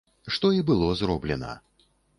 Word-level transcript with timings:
Што 0.37 0.51
і 0.59 0.63
было 0.71 0.89
зроблена. 1.05 1.53